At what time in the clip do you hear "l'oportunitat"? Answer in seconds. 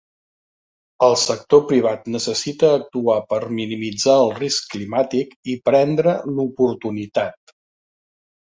6.33-7.55